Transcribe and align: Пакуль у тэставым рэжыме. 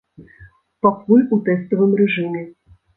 Пакуль 0.87 1.27
у 1.37 1.41
тэставым 1.51 1.91
рэжыме. 2.03 2.43